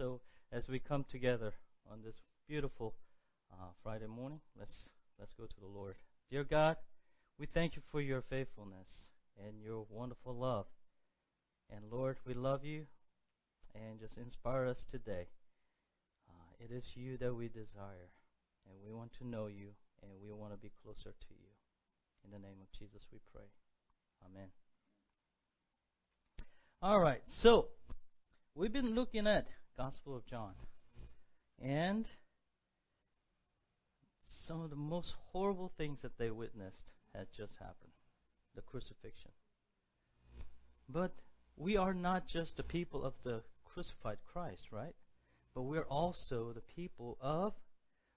[0.00, 1.52] So as we come together
[1.92, 2.14] on this
[2.48, 2.94] beautiful
[3.52, 4.88] uh, Friday morning, let's
[5.18, 5.96] let's go to the Lord.
[6.30, 6.76] Dear God,
[7.38, 8.88] we thank you for your faithfulness
[9.36, 10.64] and your wonderful love.
[11.68, 12.86] And Lord, we love you
[13.74, 15.26] and just inspire us today.
[16.30, 18.08] Uh, it is you that we desire,
[18.66, 19.68] and we want to know you,
[20.02, 21.50] and we want to be closer to you.
[22.24, 23.44] In the name of Jesus, we pray.
[24.24, 24.48] Amen.
[26.80, 27.66] All right, so
[28.54, 29.46] we've been looking at
[29.76, 30.52] Gospel of John,
[31.62, 32.08] and
[34.46, 37.92] some of the most horrible things that they witnessed had just happened
[38.54, 39.30] the crucifixion.
[40.88, 41.12] But
[41.56, 44.94] we are not just the people of the crucified Christ, right?
[45.54, 47.54] But we're also the people of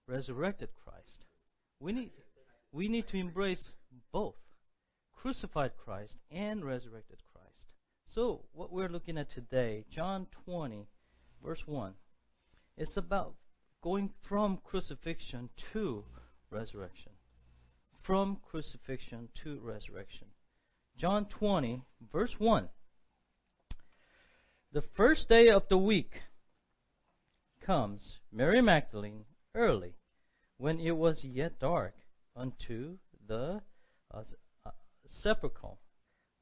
[0.08, 1.26] resurrected Christ.
[1.80, 2.12] We need,
[2.72, 3.74] we need to embrace
[4.12, 4.36] both
[5.16, 7.68] crucified Christ and resurrected Christ.
[8.06, 10.88] So, what we're looking at today, John 20,
[11.44, 11.94] verse 1,
[12.78, 13.36] it's about
[13.82, 16.04] going from crucifixion to
[16.50, 17.12] resurrection.
[18.02, 20.28] From crucifixion to resurrection.
[20.98, 22.70] John 20, verse 1.
[24.72, 26.22] The first day of the week
[27.66, 29.26] comes Mary Magdalene
[29.56, 29.96] early,
[30.58, 31.94] when it was yet dark,
[32.36, 33.62] unto the
[34.14, 34.24] uh,
[34.66, 34.72] uh,
[35.06, 35.78] sepulchre.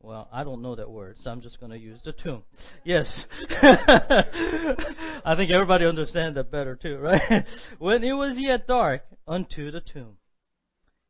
[0.03, 2.41] Well, I don't know that word, so I'm just going to use the tomb.
[2.83, 3.05] Yes.
[3.61, 7.45] I think everybody understands that better too, right?
[7.79, 10.17] when it was yet dark, unto the tomb,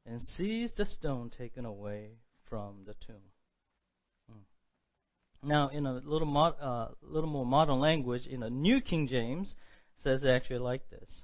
[0.05, 2.17] and sees the stone taken away
[2.49, 3.31] from the tomb.
[4.29, 5.47] Hmm.
[5.47, 9.55] Now, in a little uh, little more modern language, in a New King James,
[10.03, 11.23] says actually like this: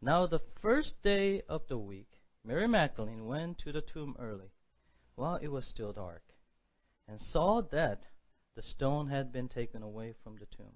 [0.00, 2.10] Now the first day of the week,
[2.44, 4.52] Mary Magdalene went to the tomb early,
[5.16, 6.22] while it was still dark
[7.08, 8.02] and saw that
[8.54, 10.74] the stone had been taken away from the tomb.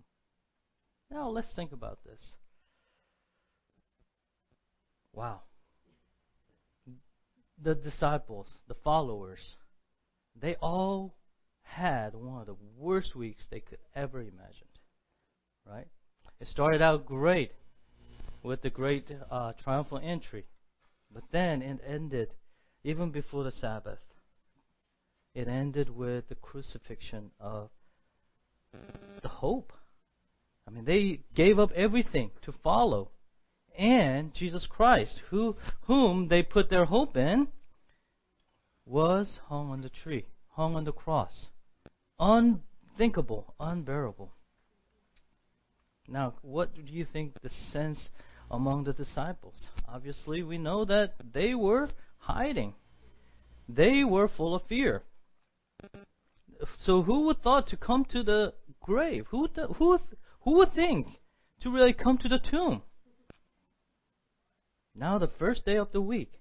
[1.11, 2.35] Now let's think about this.
[5.13, 5.43] Wow.
[7.63, 9.57] The disciples, the followers,
[10.41, 11.15] they all
[11.63, 14.69] had one of the worst weeks they could ever imagine.
[15.67, 15.87] Right?
[16.41, 17.53] It started out great
[18.43, 20.45] with the great uh, triumphal entry,
[21.13, 22.35] but then it ended
[22.85, 24.01] even before the Sabbath
[25.35, 27.71] it ended with the crucifixion of
[29.23, 29.73] the hope.
[30.67, 33.11] I mean, they gave up everything to follow.
[33.77, 37.49] And Jesus Christ, who, whom they put their hope in,
[38.85, 41.49] was hung on the tree, hung on the cross.
[42.19, 44.33] Unthinkable, unbearable.
[46.09, 48.11] Now, what do you think the sense
[48.51, 49.71] among the disciples?
[49.89, 51.89] Obviously, we know that they were
[52.19, 52.75] hiding.
[53.69, 55.03] They were full of fear
[56.77, 59.27] so who would thought to come to the grave?
[59.31, 59.99] Who would, who,
[60.41, 61.07] who would think
[61.61, 62.83] to really come to the tomb?
[64.95, 66.41] Now, the first day of the week,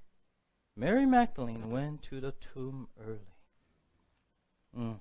[0.75, 3.19] Mary Magdalene went to the tomb early.
[4.77, 4.99] Mm.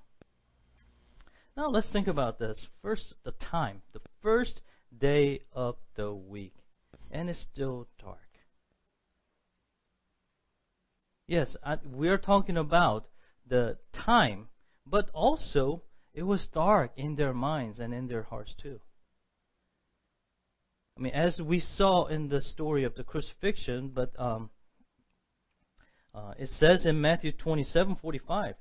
[1.57, 2.67] Now, let's think about this.
[2.83, 3.83] First, the time.
[3.93, 4.61] The first
[4.97, 6.55] day of the week.
[7.11, 8.19] And it's still dark.
[11.27, 13.07] Yes, I, we are talking about
[13.50, 14.49] the time,
[14.87, 15.83] but also
[16.15, 18.81] it was dark in their minds and in their hearts too.
[20.97, 24.50] I mean, as we saw in the story of the crucifixion, but um,
[26.15, 28.55] uh, it says in Matthew 27:45,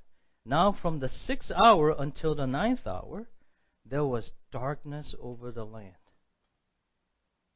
[0.45, 3.29] now from the sixth hour until the ninth hour,
[3.85, 5.95] there was darkness over the land.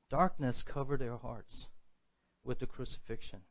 [0.09, 1.67] Darkness covered their hearts
[2.43, 3.41] with the crucifixion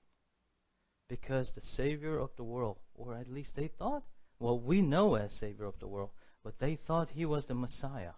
[1.13, 4.03] because the Savior of the world, or at least they thought,
[4.41, 6.09] well, we know as Savior of the world,
[6.43, 8.13] but they thought he was the Messiah.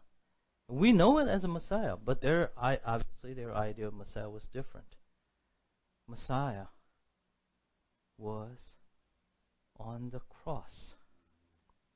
[0.68, 4.86] We know it as a Messiah, but their obviously their idea of Messiah was different.
[6.06, 6.66] Messiah
[8.16, 8.58] was
[9.80, 10.94] on the cross,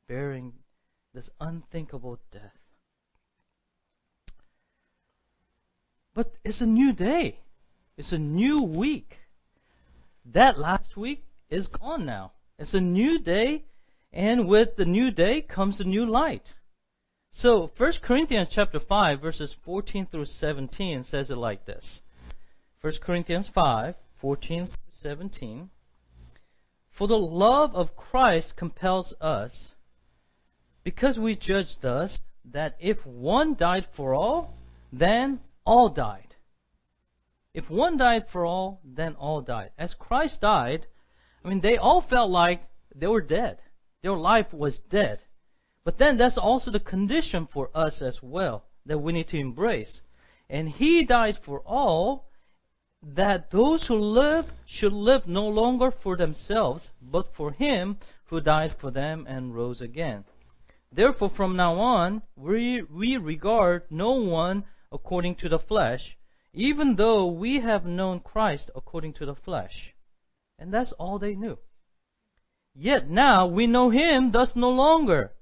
[0.09, 0.53] bearing
[1.15, 2.59] this unthinkable death.
[6.12, 7.39] But it's a new day.
[7.97, 9.15] It's a new week.
[10.34, 12.33] That last week is gone now.
[12.59, 13.65] It's a new day,
[14.13, 16.53] and with the new day comes a new light.
[17.33, 22.01] So 1 Corinthians chapter 5 verses 14 through 17 says it like this.
[22.80, 25.71] 1 Corinthians 5, 14 through 17.
[26.97, 29.72] For the love of Christ compels us,
[30.84, 34.54] because we judge thus, that if one died for all,
[34.92, 36.28] then all died.
[37.59, 39.72] If one died for all, then all died.
[39.77, 40.87] As Christ died,
[41.45, 42.63] I mean, they all felt like
[42.95, 43.59] they were dead.
[44.01, 45.19] Their life was dead.
[45.84, 50.03] But then that's also the condition for us as well that we need to embrace.
[50.49, 52.28] And he died for all,
[53.03, 58.77] that those who live should live no longer for themselves, but for him who died
[58.81, 60.25] for them and rose again.
[60.93, 66.16] Therefore, from now on, we, we regard no one according to the flesh,
[66.53, 69.95] even though we have known Christ according to the flesh.
[70.59, 71.59] And that's all they knew.
[72.74, 75.33] Yet now we know him thus no longer.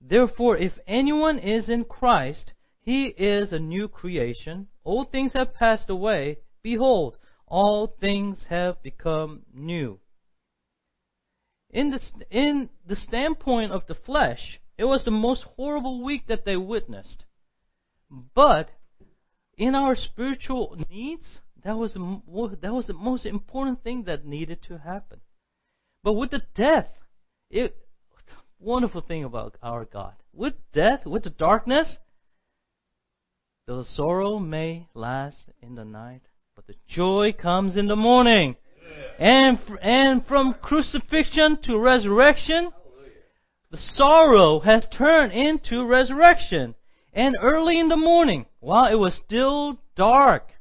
[0.00, 4.68] Therefore, if anyone is in Christ, he is a new creation.
[4.84, 6.38] Old things have passed away.
[6.62, 10.00] Behold, all things have become new.
[11.68, 16.44] In the, in the standpoint of the flesh, it was the most horrible week that
[16.44, 17.24] they witnessed.
[18.34, 18.70] But
[19.60, 24.78] in our spiritual needs, that was, that was the most important thing that needed to
[24.78, 25.20] happen.
[26.02, 26.88] But with the death,
[27.50, 27.76] it,
[28.58, 30.14] wonderful thing about our God.
[30.32, 31.98] With death, with the darkness,
[33.66, 36.22] the sorrow may last in the night,
[36.56, 38.56] but the joy comes in the morning.
[39.18, 42.70] And, and from crucifixion to resurrection,
[43.70, 46.76] the sorrow has turned into resurrection.
[47.12, 50.52] And early in the morning, while it was still dark,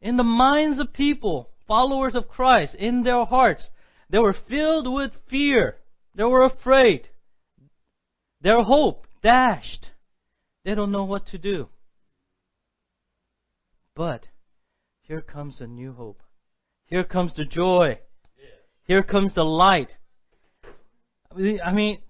[0.00, 3.68] in the minds of people, followers of Christ, in their hearts,
[4.08, 5.76] they were filled with fear.
[6.14, 7.08] They were afraid.
[8.40, 9.90] Their hope dashed.
[10.64, 11.68] They don't know what to do.
[13.94, 14.28] But
[15.02, 16.22] here comes a new hope.
[16.86, 17.98] Here comes the joy.
[18.84, 19.90] Here comes the light.
[21.32, 22.00] I mean,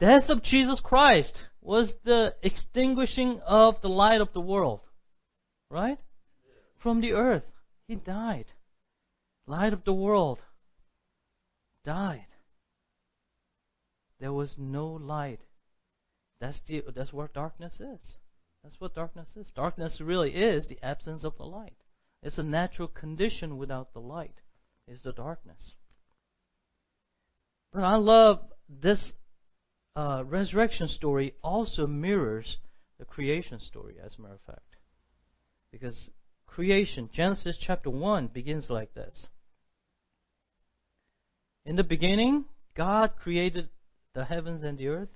[0.00, 4.80] death of Jesus Christ was the extinguishing of the light of the world.
[5.70, 5.98] Right?
[6.82, 7.42] From the earth.
[7.86, 8.46] He died.
[9.46, 10.38] Light of the world
[11.84, 12.24] died.
[14.18, 15.40] There was no light.
[16.40, 18.14] That's the that's what darkness is.
[18.62, 19.50] That's what darkness is.
[19.54, 21.76] Darkness really is the absence of the light.
[22.22, 24.40] It's a natural condition without the light.
[24.86, 25.74] Is the darkness.
[27.74, 29.12] But I love this
[29.98, 32.58] uh, resurrection story also mirrors
[33.00, 34.76] the creation story, as a matter of fact.
[35.72, 36.10] Because
[36.46, 39.26] creation, Genesis chapter 1, begins like this
[41.66, 42.44] In the beginning,
[42.76, 43.70] God created
[44.14, 45.08] the heavens and the earth.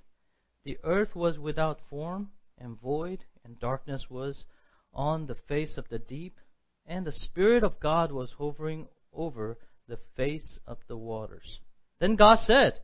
[0.64, 4.46] The earth was without form and void, and darkness was
[4.93, 6.38] on the face of the deep,
[6.87, 11.61] and the Spirit of God was hovering over the face of the waters.
[12.00, 12.81] Then God said,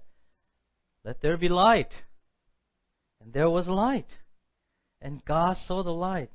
[1.04, 1.92] Let there be light.
[3.20, 4.18] And there was light.
[5.00, 6.32] And God saw the light,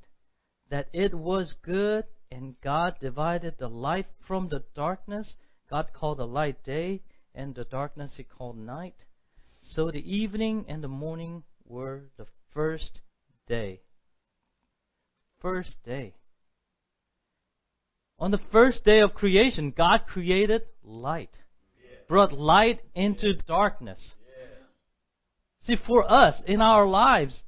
[0.70, 5.36] that it was good, and God divided the light from the darkness.
[5.70, 7.02] God called the light day,
[7.36, 8.96] and the darkness he called night.
[9.62, 13.02] So the evening and the morning were the first
[13.48, 13.82] day.
[15.42, 16.16] First day.
[18.20, 21.38] On the first day of creation, God created light,
[22.08, 24.00] brought light into darkness.
[25.66, 27.44] See, for us in our lives,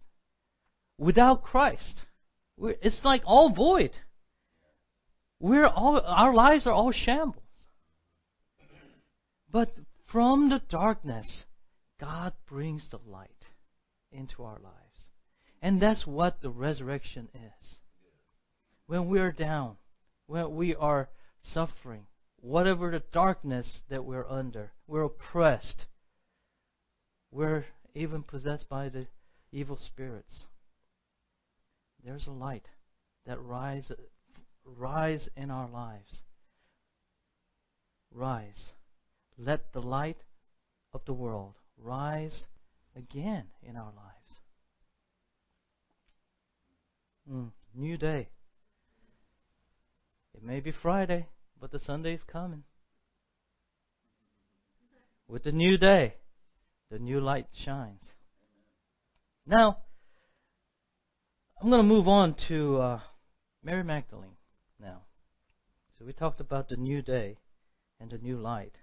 [0.97, 2.01] without Christ,
[2.57, 3.91] it's like all void.
[5.39, 7.44] We're all, our lives are all shambles.
[9.51, 9.73] But
[10.12, 11.44] from the darkness,
[12.00, 13.29] God brings the light
[14.12, 14.75] into our lives.
[15.61, 17.75] And that's what the resurrection is.
[18.87, 19.75] When we are down,
[20.28, 21.09] when we are
[21.54, 22.06] suffering,
[22.40, 25.85] whatever the darkness that we're under, we're oppressed,
[27.31, 29.07] we're even possessed by the
[29.52, 30.45] evil spirits.
[32.04, 32.68] There's a light
[33.25, 33.92] that rise,
[34.64, 36.21] rise in our lives.
[38.11, 38.73] Rise.
[39.37, 40.18] Let the light
[40.94, 42.44] of the world rise
[42.95, 44.16] again in our lives.
[47.31, 48.30] Mm, new day.
[50.35, 51.28] It may be Friday,
[51.59, 52.64] but the Sunday's coming.
[55.28, 56.16] With the new day,
[56.89, 58.01] the new light shines.
[59.45, 59.77] Now,
[61.61, 62.99] I'm going to move on to uh,
[63.63, 64.37] Mary Magdalene
[64.80, 65.01] now.
[65.97, 67.37] So we talked about the new day
[67.99, 68.73] and the new light.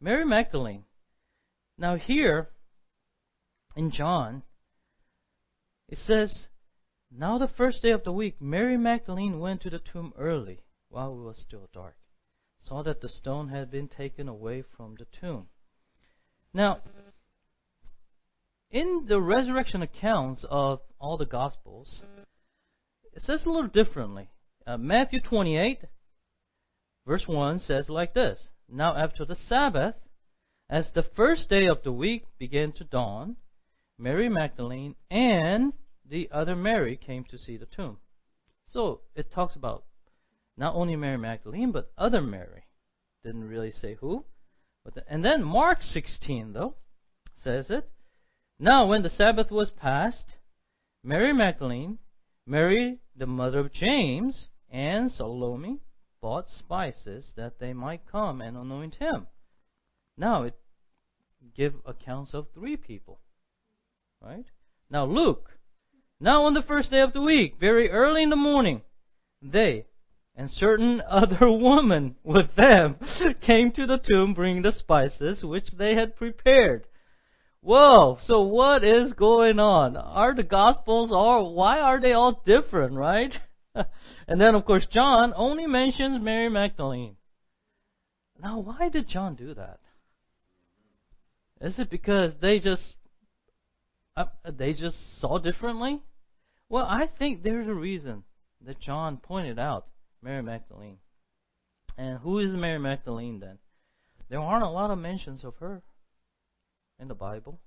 [0.00, 0.84] Mary Magdalene
[1.78, 2.50] now, here
[3.74, 4.42] in John,
[5.88, 6.46] it says,
[7.10, 11.12] Now the first day of the week, Mary Magdalene went to the tomb early, while
[11.12, 11.96] it was still dark,
[12.60, 15.48] saw that the stone had been taken away from the tomb.
[16.52, 16.82] Now,
[18.72, 22.02] in the resurrection accounts of all the Gospels,
[23.12, 24.30] it says a little differently.
[24.66, 25.80] Uh, Matthew 28,
[27.06, 29.94] verse 1 says like this Now after the Sabbath,
[30.70, 33.36] as the first day of the week began to dawn,
[33.98, 35.74] Mary Magdalene and
[36.08, 37.98] the other Mary came to see the tomb.
[38.66, 39.84] So it talks about
[40.56, 42.64] not only Mary Magdalene, but other Mary.
[43.22, 44.24] Didn't really say who.
[44.84, 46.74] But the, and then Mark 16, though,
[47.44, 47.88] says it.
[48.58, 50.34] Now, when the Sabbath was past,
[51.02, 51.98] Mary Magdalene,
[52.46, 55.80] Mary, the mother of James, and Salome
[56.20, 59.26] bought spices that they might come and anoint him.
[60.16, 60.54] Now it
[61.56, 63.18] give accounts of three people.
[64.20, 64.46] Right?
[64.88, 65.50] Now Luke.
[66.20, 68.82] Now on the first day of the week, very early in the morning,
[69.42, 69.86] they
[70.36, 72.96] and certain other women with them
[73.40, 76.86] came to the tomb bringing the spices which they had prepared.
[77.62, 79.96] Whoa, so what is going on?
[79.96, 83.32] Are the gospels all, why are they all different, right?
[84.26, 87.16] and then of course John only mentions Mary Magdalene.
[88.42, 89.78] Now why did John do that?
[91.60, 92.96] Is it because they just
[94.16, 96.02] uh, they just saw differently?
[96.68, 98.24] Well, I think there's a reason
[98.66, 99.86] that John pointed out
[100.20, 100.98] Mary Magdalene.
[101.96, 103.58] And who is Mary Magdalene then?
[104.28, 105.82] There aren't a lot of mentions of her
[106.98, 107.58] in the Bible.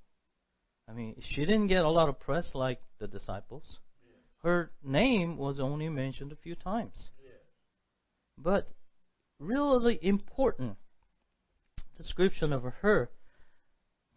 [0.88, 3.79] I mean, she didn't get a lot of press like the disciples.
[4.44, 7.10] Her name was only mentioned a few times.
[8.38, 8.70] But
[9.39, 10.77] really important
[11.98, 13.10] description of her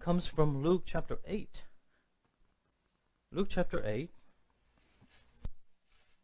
[0.02, 1.48] comes from Luke chapter 8.
[3.32, 4.10] Luke chapter 8.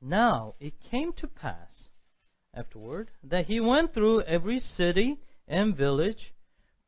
[0.01, 1.89] Now it came to pass
[2.53, 6.34] afterward that he went through every city and village,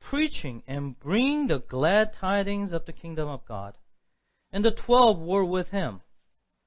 [0.01, 3.77] preaching and bringing the glad tidings of the kingdom of God.
[4.53, 6.01] And the twelve were with him,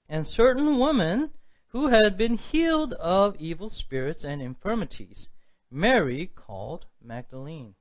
[0.08, 1.32] and certain women
[1.70, 5.30] who had been healed of evil spirits and infirmities,
[5.72, 7.76] Mary called Magdalene,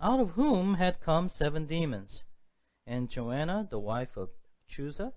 [0.00, 2.22] out of whom had come seven demons,
[2.86, 4.30] and Joanna, the wife of
[4.70, 5.12] Chuza,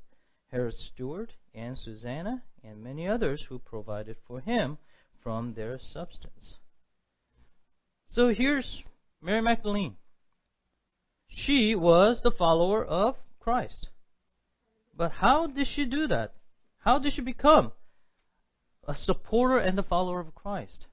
[0.51, 4.77] Herod's steward, and Susanna, and many others who provided for him
[5.21, 6.57] from their substance.
[8.07, 8.83] So here's
[9.21, 9.95] Mary Magdalene.
[11.27, 13.89] She was the follower of Christ.
[14.95, 16.35] But how did she do that?
[16.79, 17.71] How did she become
[18.87, 20.87] a supporter and a follower of Christ?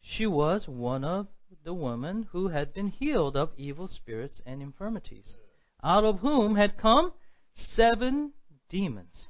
[0.00, 1.28] She was one of
[1.62, 5.36] the women who had been healed of evil spirits and infirmities,
[5.84, 7.12] out of whom had come
[7.54, 8.32] seven
[8.68, 9.28] demons.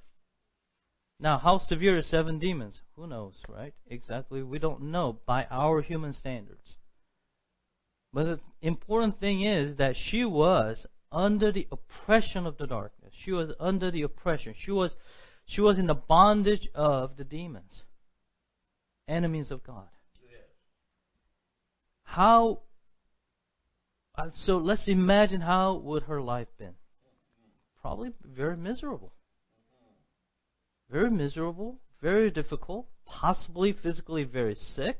[1.19, 2.81] Now, how severe are seven demons?
[2.97, 3.75] Who knows, right?
[3.87, 4.43] Exactly.
[4.43, 6.77] We don't know by our human standards.
[8.13, 13.13] But the important thing is that she was under the oppression of the darkness.
[13.25, 14.55] She was under the oppression.
[14.59, 14.95] She was,
[15.47, 17.85] she was in the bondage of the demons,
[19.09, 19.89] enemies of God.
[22.03, 22.61] How?
[24.17, 26.75] Uh, so let's imagine how would her life been.
[27.81, 29.13] Probably very miserable
[30.91, 34.99] very miserable, very difficult, possibly physically very sick,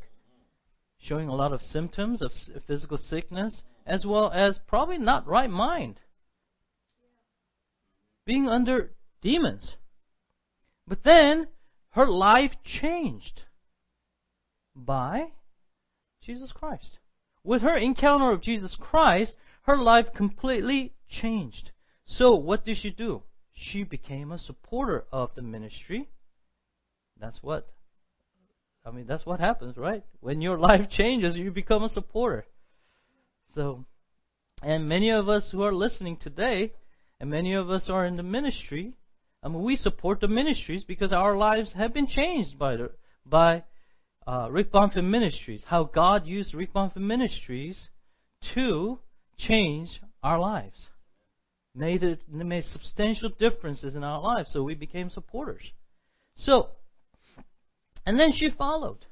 [1.01, 2.31] showing a lot of symptoms of
[2.67, 5.99] physical sickness, as well as probably not right mind,
[8.27, 8.93] being under
[9.23, 9.75] demons.
[10.87, 11.49] But then
[11.91, 13.43] her life changed
[14.75, 15.33] by
[16.23, 16.99] Jesus Christ.
[17.43, 21.71] With her encounter of Jesus Christ, her life completely changed.
[22.05, 23.23] So, what did she do?
[23.61, 26.09] she became a supporter of the ministry.
[27.19, 27.69] That's what
[28.85, 30.05] I mean, that's what happens, right?
[30.21, 32.47] When your life changes, you become a supporter.
[33.55, 33.85] So,
[34.63, 36.73] and many of us who are listening today,
[37.19, 38.95] and many of us are in the ministry,
[39.43, 42.91] I mean, we support the ministries because our lives have been changed by the,
[43.25, 43.65] by
[44.27, 45.65] uh, Rick Bonfim Ministries.
[45.67, 47.89] How God used Rick Bonfim Ministries
[48.55, 48.99] to
[49.39, 49.89] change
[50.23, 50.89] our lives
[51.75, 54.53] made it made substantial differences in our lives.
[54.53, 55.63] So we became supporters.
[56.35, 56.71] So,
[58.11, 59.07] and then she followed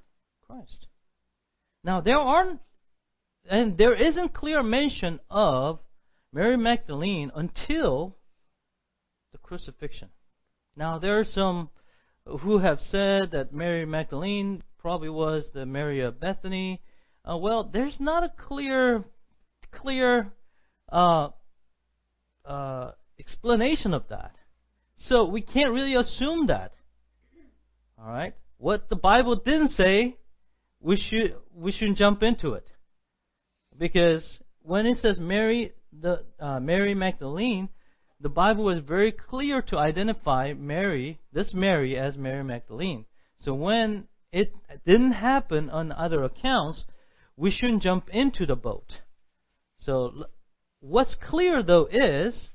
[0.44, 0.88] Christ.
[1.84, 2.58] Now there aren't,
[3.48, 5.78] and there isn't clear mention of
[6.32, 8.16] Mary Magdalene until
[9.30, 10.08] the crucifixion.
[10.74, 11.70] Now there are some
[12.26, 16.82] who have said that Mary Magdalene probably was the Mary of Bethany.
[17.24, 19.04] Uh, well, there's not a clear,
[19.70, 20.32] clear
[20.90, 21.28] uh,
[22.44, 24.34] uh, explanation of that.
[24.96, 26.72] So we can't really assume that.
[27.96, 28.34] All right?
[28.58, 30.16] What the Bible didn't say,
[30.80, 32.68] we should we shouldn't jump into it.
[33.76, 37.68] Because when it says Mary the uh, Mary Magdalene,
[38.20, 43.04] the Bible was very clear to identify Mary, this Mary as Mary Magdalene.
[43.38, 44.52] So when it
[44.84, 46.84] didn't happen on other accounts,
[47.36, 48.96] we shouldn't jump into the boat.
[49.78, 50.26] So
[50.80, 52.50] What's clear though is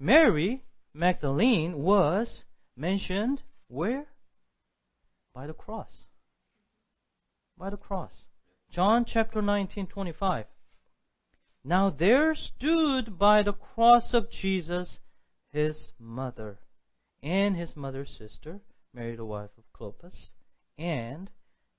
[0.00, 2.42] Mary Magdalene was
[2.76, 4.06] mentioned where?
[5.34, 5.90] By the cross.
[7.56, 8.26] By the cross.
[8.70, 10.46] John chapter 19, 25.
[11.64, 14.98] Now there stood by the cross of Jesus
[15.52, 16.58] his mother
[17.22, 18.60] and his mother's sister,
[18.94, 20.30] Mary the wife of Clopas,
[20.78, 21.30] and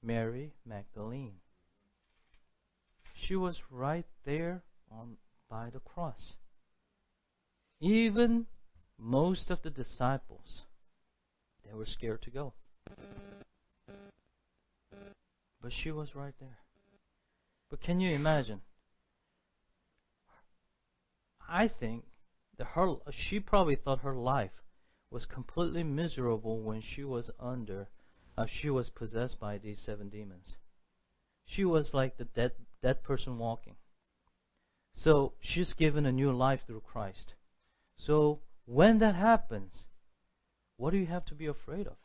[0.03, 1.35] Mary Magdalene.
[3.13, 5.17] She was right there on
[5.49, 6.35] by the cross.
[7.79, 8.45] Even
[8.97, 10.63] most of the disciples,
[11.65, 12.53] they were scared to go.
[15.61, 16.57] But she was right there.
[17.69, 18.61] But can you imagine?
[21.47, 22.05] I think
[22.57, 24.63] that her she probably thought her life
[25.09, 27.89] was completely miserable when she was under
[28.37, 30.55] uh, she was possessed by these seven demons.
[31.45, 33.75] She was like the dead dead person walking.
[34.93, 37.33] So she's given a new life through Christ.
[37.97, 39.85] So when that happens,
[40.77, 41.97] what do you have to be afraid of?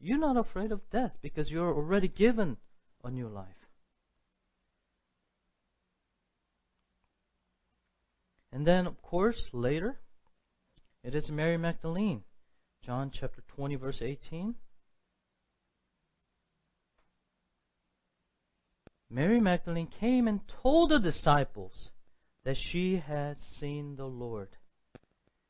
[0.00, 2.56] You're not afraid of death because you're already given
[3.02, 3.46] a new life.
[8.52, 9.98] And then, of course, later,
[11.04, 12.22] it is Mary Magdalene.
[12.84, 14.54] John chapter 20, verse 18.
[19.10, 21.90] Mary Magdalene came and told the disciples
[22.44, 24.50] that she had seen the Lord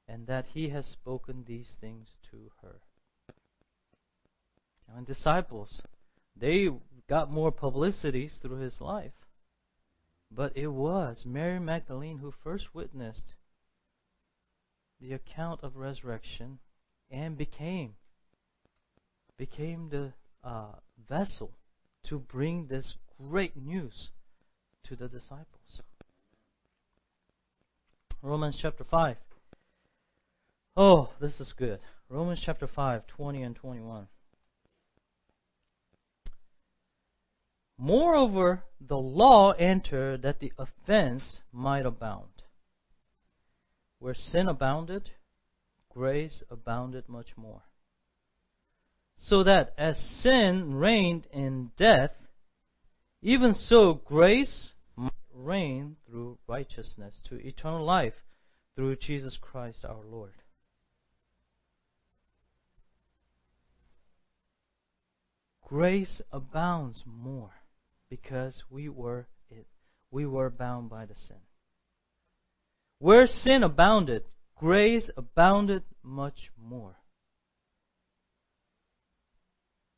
[0.06, 2.80] and that he has spoken these things to her.
[4.96, 5.82] And disciples,
[6.36, 6.68] they
[7.08, 9.12] got more publicities through his life.
[10.30, 13.34] But it was Mary Magdalene who first witnessed
[15.00, 16.58] the account of resurrection
[17.10, 17.94] and became
[19.36, 20.72] became the uh,
[21.08, 21.52] vessel
[22.08, 22.94] to bring this
[23.30, 24.10] great news
[24.84, 25.80] to the disciples.
[28.20, 29.16] Romans chapter 5.
[30.76, 31.78] Oh, this is good.
[32.08, 34.08] Romans chapter 5, 20 and 21.
[37.78, 42.42] Moreover, the law entered that the offense might abound.
[44.00, 45.10] Where sin abounded,
[45.88, 47.62] grace abounded much more.
[49.16, 52.10] So that as sin reigned in death,
[53.22, 58.14] even so grace might reign through righteousness to eternal life
[58.74, 60.34] through Jesus Christ our Lord.
[65.68, 67.57] Grace abounds more
[68.10, 69.66] because we were it,
[70.10, 71.36] we were bound by the sin.
[72.98, 74.24] Where sin abounded,
[74.56, 76.96] grace abounded much more.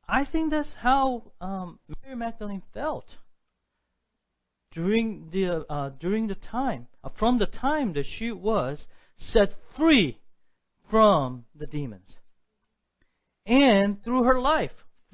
[0.09, 3.07] I think that's how um, Mary Magdalene felt
[4.73, 10.19] during the uh, during the time uh, from the time that she was set free
[10.91, 12.17] from the demons,
[13.47, 14.73] and through her life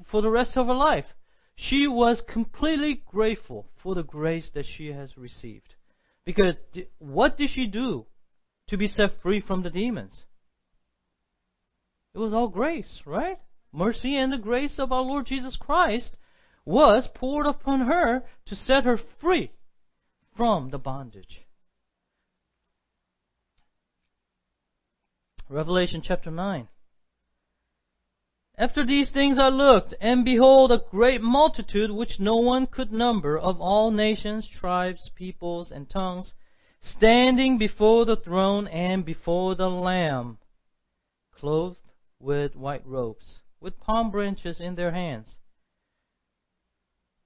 [0.09, 1.05] for the rest of her life,
[1.57, 5.75] she was completely grateful for the grace that she has received.
[6.23, 6.55] Because
[6.99, 8.05] what did she do
[8.69, 10.23] to be set free from the demons?
[12.13, 13.37] It was all grace, right?
[13.77, 16.17] mercy and the grace of our Lord Jesus Christ
[16.65, 19.51] was poured upon her to set her free
[20.35, 21.45] from the bondage.
[25.49, 26.67] Revelation chapter 9.
[28.59, 33.37] After these things I looked, and behold, a great multitude which no one could number
[33.37, 36.33] of all nations, tribes, peoples, and tongues,
[36.81, 40.39] standing before the throne and before the Lamb,
[41.35, 41.81] clothed
[42.19, 45.37] with white robes with palm branches in their hands.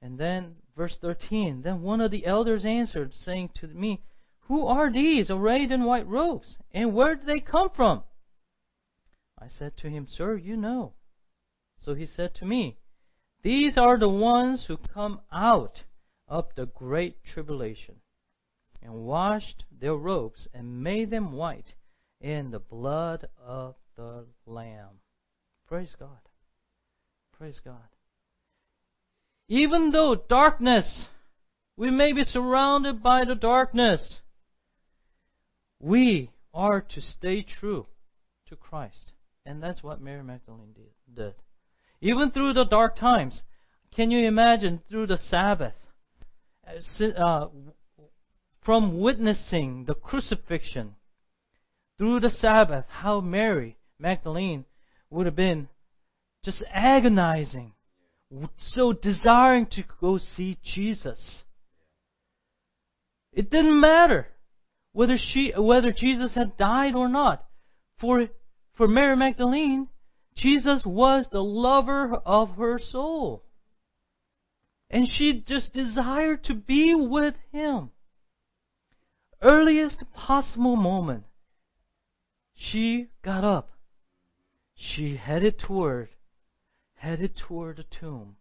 [0.02, 4.02] And then, verse 13, then one of the elders answered, saying to me,
[4.48, 8.04] Who are these arrayed in white robes, and where do they come from?
[9.38, 10.94] I said to him, Sir, you know.
[11.82, 12.78] So he said to me,
[13.44, 15.84] These are the ones who come out
[16.28, 17.96] of the great tribulation,
[18.82, 21.74] and washed their robes, and made them white
[22.22, 25.02] in the blood of the Lamb.
[25.67, 26.20] Praise God.
[27.38, 27.89] Praise God.
[29.48, 31.08] Even though darkness,
[31.76, 34.20] we may be surrounded by the darkness,
[35.80, 37.88] we are to stay true
[38.48, 39.13] to Christ.
[39.46, 40.76] And that's what Mary Magdalene
[41.13, 41.34] did.
[42.02, 43.44] Even through the dark times,
[43.96, 45.74] can you imagine through the Sabbath,
[47.00, 47.48] uh,
[48.64, 50.96] from witnessing the crucifixion,
[51.98, 54.66] through the Sabbath, how Mary Magdalene
[55.10, 55.68] would have been
[56.44, 57.74] just agonizing,
[58.58, 61.44] so desiring to go see Jesus.
[63.34, 64.28] It didn't matter
[64.94, 67.46] whether she whether Jesus had died or not.
[68.00, 68.28] For
[68.76, 69.90] for Mary Magdalene,
[70.36, 73.44] Jesus was the lover of her soul.
[74.89, 77.91] And she just desired to be with him.
[79.41, 81.24] Earliest possible moment,
[82.54, 83.72] she got up.
[84.76, 86.10] She headed toward
[87.02, 88.36] headed toward the tomb.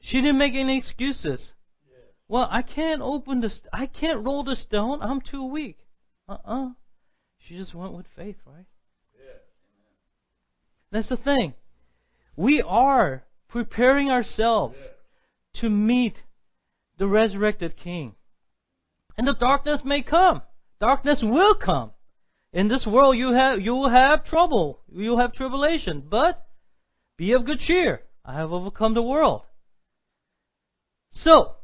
[0.00, 1.52] She didn't make any excuses.
[2.26, 3.60] Well, I can't open this.
[3.72, 5.00] I can't roll the stone.
[5.00, 5.78] I'm too weak.
[6.28, 6.70] Uh-uh.
[7.38, 8.66] She just went with faith, right?
[10.94, 11.54] That's the thing.
[12.36, 14.76] We are preparing ourselves
[15.56, 16.14] to meet
[16.98, 18.14] the resurrected King.
[19.18, 20.42] And the darkness may come.
[20.80, 21.90] Darkness will come.
[22.52, 24.82] In this world you have you will have trouble.
[24.88, 26.00] You will have tribulation.
[26.08, 26.46] But
[27.18, 28.02] be of good cheer.
[28.24, 29.42] I have overcome the world.
[31.10, 31.56] So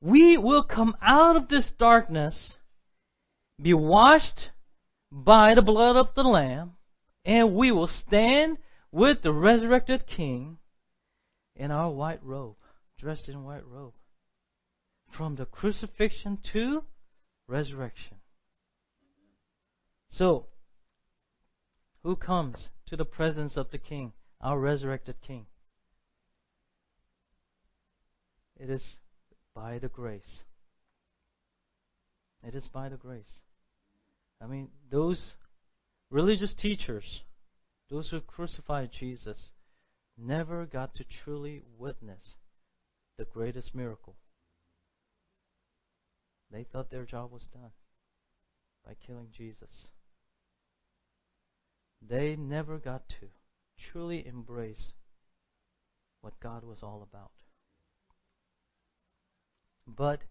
[0.00, 2.54] we will come out of this darkness,
[3.62, 4.50] be washed
[5.12, 6.72] by the blood of the Lamb,
[7.30, 8.58] and we will stand
[8.90, 10.58] with the resurrected King
[11.54, 12.56] in our white robe,
[12.98, 13.92] dressed in white robe.
[15.16, 16.82] From the crucifixion to
[17.46, 18.16] resurrection.
[20.08, 20.46] So,
[22.02, 25.46] who comes to the presence of the King, our resurrected King?
[28.58, 28.82] It is
[29.54, 30.40] by the grace.
[32.42, 33.32] It is by the grace.
[34.42, 35.34] I mean, those
[36.10, 37.22] religious teachers,
[37.88, 39.50] those who crucified Jesus,
[40.18, 42.34] never got to truly witness
[43.16, 44.16] the greatest miracle.
[46.50, 47.70] They thought their job was done
[48.84, 49.88] by killing Jesus.
[52.06, 53.28] They never got to
[53.78, 54.92] truly embrace
[56.22, 57.30] what God was all about.
[59.86, 60.22] But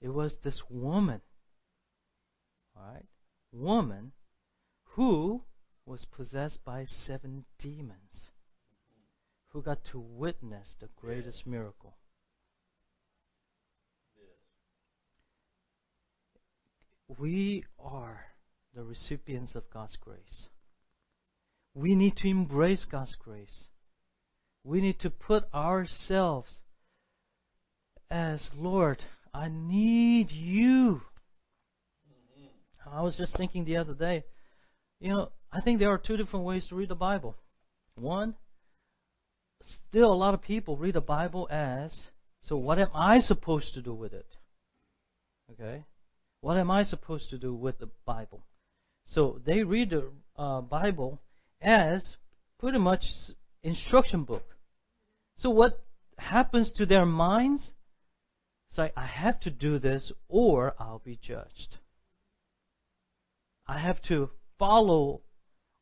[0.00, 1.20] it was this woman,
[2.76, 3.06] all right,
[3.52, 4.12] woman
[4.96, 5.42] who
[5.84, 8.30] was possessed by seven demons,
[9.48, 11.94] who got to witness the greatest miracle.
[17.18, 18.24] We are
[18.74, 20.48] the recipients of God's grace.
[21.74, 23.64] We need to embrace God's grace.
[24.64, 26.54] We need to put ourselves
[28.10, 29.02] as Lord,
[29.34, 31.02] I need you.
[32.08, 32.96] Mm-hmm.
[32.96, 34.24] I was just thinking the other day,
[35.00, 37.36] you know, I think there are two different ways to read the Bible.
[37.94, 38.34] One,
[39.88, 41.92] still a lot of people read the Bible as,
[42.42, 44.26] so what am I supposed to do with it?
[45.52, 45.84] Okay?
[46.40, 48.44] What am I supposed to do with the Bible?
[49.06, 51.20] So they read the uh, Bible
[51.60, 52.16] as
[52.58, 53.04] pretty much
[53.62, 54.44] instruction book.
[55.38, 55.82] So what
[56.18, 57.72] happens to their minds?
[58.68, 61.78] It's like I have to do this or I'll be judged.
[63.66, 65.20] I have to follow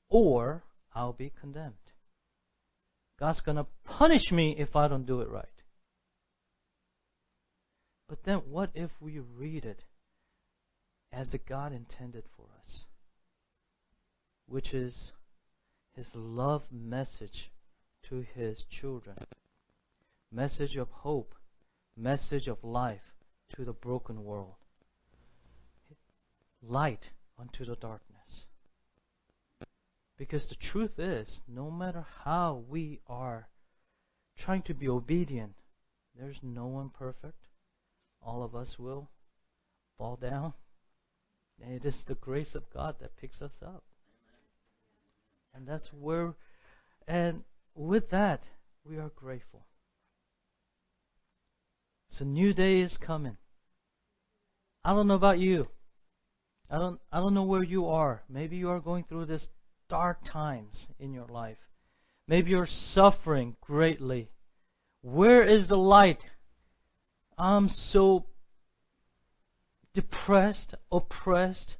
[0.08, 1.74] or I'll be condemned.
[3.18, 5.46] God's going to punish me if I don't do it right.
[8.08, 9.82] But then what if we read it
[11.12, 12.84] as the God intended for us?
[14.46, 15.12] Which is
[15.96, 17.50] his love message
[18.08, 19.16] to his children.
[20.30, 21.34] Message of hope,
[21.96, 23.00] message of life
[23.56, 24.54] to the broken world.
[26.62, 28.13] Light unto the darkness.
[30.16, 33.48] Because the truth is, no matter how we are
[34.38, 35.54] trying to be obedient,
[36.18, 37.48] there's no one perfect.
[38.22, 39.10] All of us will
[39.98, 40.54] fall down.
[41.62, 43.82] And it is the grace of God that picks us up.
[45.54, 46.34] And that's where,
[47.06, 47.42] and
[47.74, 48.42] with that,
[48.84, 49.66] we are grateful.
[52.10, 53.36] So, new day is coming.
[54.84, 55.68] I don't know about you.
[56.70, 58.22] I don't I don't know where you are.
[58.28, 59.48] Maybe you are going through this
[59.88, 61.58] dark times in your life.
[62.26, 64.30] Maybe you're suffering greatly.
[65.02, 66.18] Where is the light?
[67.36, 68.24] I'm so
[69.92, 71.76] depressed, oppressed.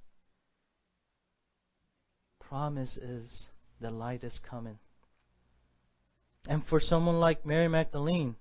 [2.40, 3.47] Promise is
[3.81, 4.79] the light is coming.
[6.47, 8.37] And for someone like Mary Magdalene,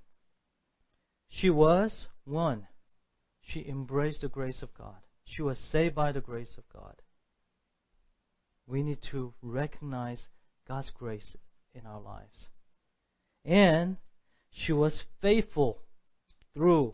[1.30, 2.68] she was one.
[3.42, 4.98] She embraced the grace of God.
[5.26, 6.96] She was saved by the grace of God.
[8.68, 10.22] We need to recognize
[10.68, 11.36] God's grace
[11.74, 12.50] in our lives.
[13.46, 13.98] And
[14.52, 15.82] she was faithful
[16.54, 16.94] through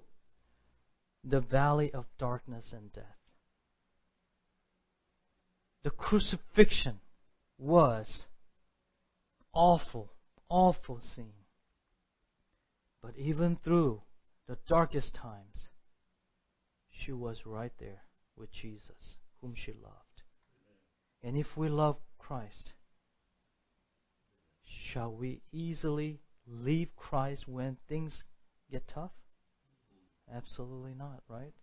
[1.23, 3.03] the valley of darkness and death.
[5.83, 6.99] The crucifixion
[7.57, 8.25] was
[9.53, 10.11] awful,
[10.49, 11.33] awful scene.
[13.01, 14.01] But even through
[14.47, 15.69] the darkest times,
[16.89, 18.03] she was right there
[18.35, 20.08] with Jesus, whom she loved.
[21.23, 22.71] And if we love Christ,
[24.91, 28.23] shall we easily leave Christ when things
[28.71, 29.11] get tough?
[30.33, 31.53] Absolutely not, right?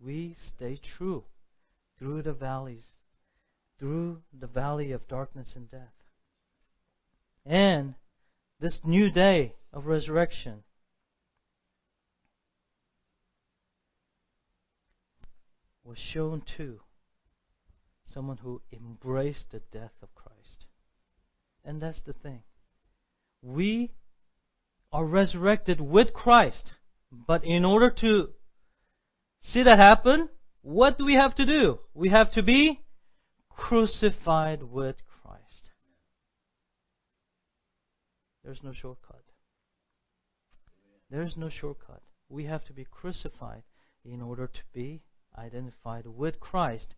[0.00, 1.24] We stay true
[1.98, 2.84] through the valleys,
[3.78, 5.94] through the valley of darkness and death.
[7.44, 7.94] And
[8.60, 10.62] this new day of resurrection
[15.82, 16.80] was shown to
[18.12, 20.66] someone who embraced the death of Christ.
[21.64, 22.42] And that's the thing.
[23.42, 23.92] We
[24.92, 26.72] are resurrected with Christ.
[27.10, 28.30] But in order to
[29.42, 30.28] see that happen,
[30.62, 31.78] what do we have to do?
[31.94, 32.80] We have to be
[33.48, 35.70] crucified with Christ.
[38.44, 39.22] There's no shortcut.
[41.10, 42.02] There's no shortcut.
[42.28, 43.62] We have to be crucified
[44.04, 45.02] in order to be
[45.36, 46.94] identified with Christ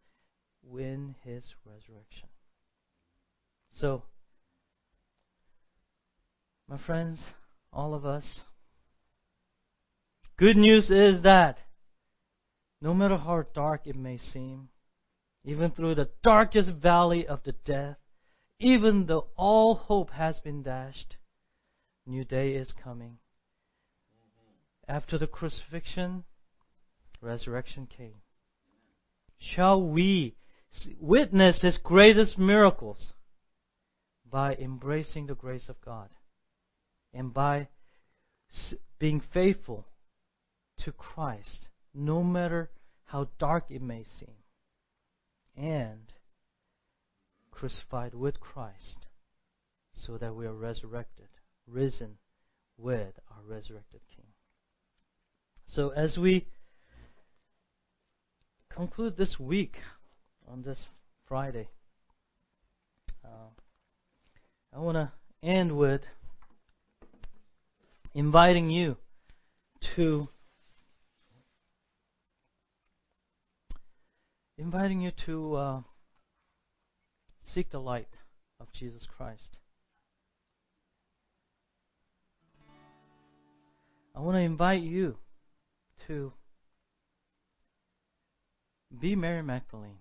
[0.62, 2.29] in his resurrection.
[3.75, 4.03] So,
[6.68, 7.18] my friends,
[7.73, 8.40] all of us,
[10.37, 11.59] good news is that
[12.81, 14.68] no matter how dark it may seem,
[15.44, 17.96] even through the darkest valley of the death,
[18.59, 21.16] even though all hope has been dashed,
[22.07, 23.18] new day is coming.
[24.87, 26.25] After the crucifixion,
[27.23, 28.16] resurrection came
[29.40, 30.37] shall we
[30.98, 33.12] witness His greatest miracles
[34.30, 36.09] by embracing the grace of God
[37.12, 37.68] and by
[38.98, 39.87] being faithful
[40.78, 42.70] to Christ, no matter
[43.04, 44.35] how dark it may seem,
[45.56, 46.12] and
[47.50, 49.06] crucified with Christ
[49.92, 51.28] so that we are resurrected,
[51.66, 52.16] risen
[52.78, 54.26] with our resurrected King.
[55.66, 56.46] So as we
[58.74, 59.76] conclude this week
[60.50, 60.86] on this
[61.28, 61.68] Friday,
[63.24, 63.50] uh,
[64.74, 65.12] I want to
[65.46, 66.02] end with
[68.14, 68.96] inviting you
[69.94, 70.28] to
[74.58, 75.80] inviting you to uh,
[77.42, 78.08] seek the light
[78.58, 79.58] of Jesus Christ.
[84.16, 85.16] I want to invite you
[86.08, 86.32] to
[89.00, 89.98] be Mary Magdalene.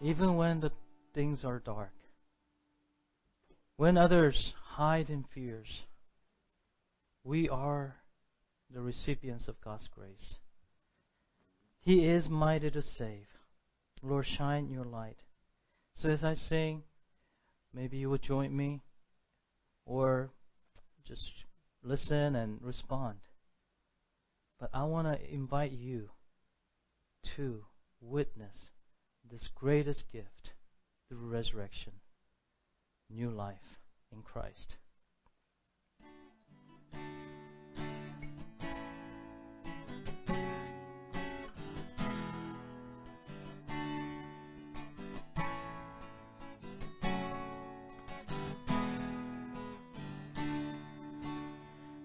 [0.00, 0.72] Even when the
[1.14, 1.92] things are dark.
[3.76, 5.82] When others hide in fears,
[7.22, 7.96] we are
[8.72, 10.36] the recipients of God's grace.
[11.80, 13.26] He is mighty to save.
[14.02, 15.16] Lord, shine your light.
[15.96, 16.82] So as I sing,
[17.72, 18.82] maybe you would join me
[19.86, 20.30] or
[21.06, 21.30] just
[21.82, 23.18] listen and respond.
[24.58, 26.10] But I want to invite you
[27.36, 27.64] to
[28.00, 28.56] witness
[29.30, 30.50] this greatest gift
[31.08, 31.92] through resurrection
[33.10, 33.56] new life
[34.12, 34.74] in Christ.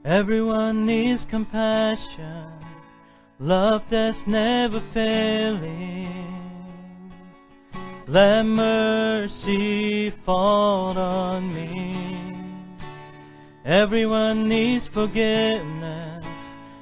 [0.05, 2.59] Everyone needs compassion
[3.39, 6.08] love that's never failing.
[8.09, 12.81] Let mercy fall on me.
[13.63, 16.25] Everyone needs forgiveness,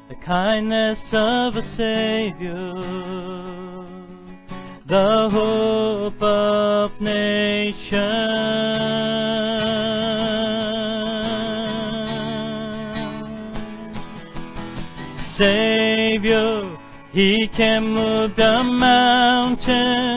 [0.08, 2.74] the kindness of a Savior,
[4.88, 7.92] the hope of nations.
[15.38, 16.78] Savior.
[17.12, 20.17] He can move the mountains.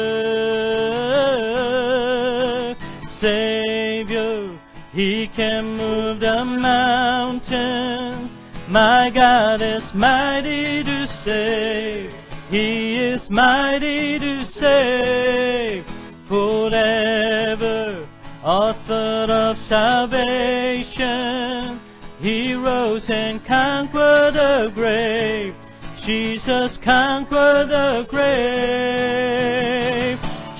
[5.35, 8.31] Can move the mountains.
[8.69, 12.11] My God is mighty to save.
[12.49, 15.85] He is mighty to save.
[16.27, 18.07] Forever,
[18.43, 21.01] author of salvation.
[22.19, 25.55] He rose and conquered the grave.
[26.05, 28.31] Jesus conquered the grave.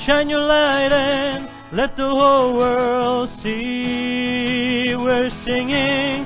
[0.06, 4.94] Shine your light and let the whole world see.
[4.94, 6.26] We're singing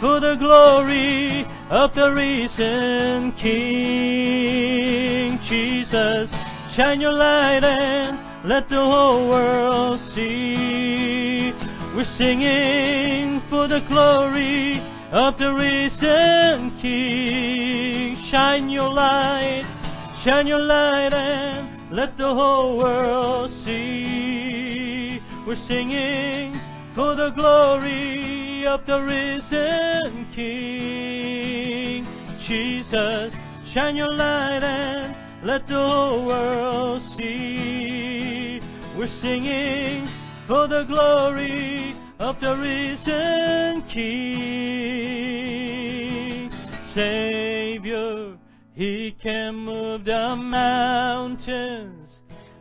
[0.00, 4.54] for the glory of the risen King.
[5.48, 6.30] Jesus,
[6.76, 11.52] shine your light and let the whole world see.
[11.96, 14.80] We're singing for the glory
[15.10, 18.16] of the risen King.
[18.30, 19.64] Shine your light,
[20.24, 24.13] shine your light, and let the whole world see.
[25.46, 26.58] We're singing
[26.94, 32.06] for the glory of the risen King.
[32.46, 33.34] Jesus,
[33.74, 35.14] shine your light and
[35.46, 38.58] let the whole world see.
[38.96, 40.08] We're singing
[40.46, 44.14] for the glory of the risen King.
[46.94, 48.38] Savior,
[48.72, 52.03] He can move the mountains.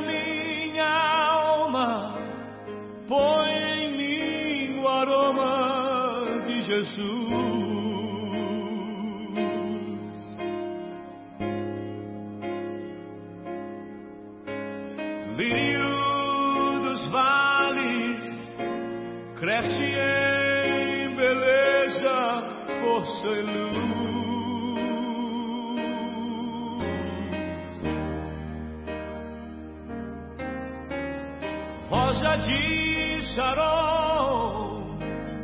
[0.00, 2.14] Minha alma,
[3.08, 6.98] põe em mim o aroma de Jesus.
[15.36, 18.22] Lírio dos vales,
[19.38, 22.42] cresce em beleza,
[22.82, 23.67] força e luz.
[33.38, 33.77] Sharon